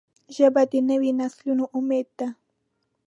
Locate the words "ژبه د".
0.35-0.73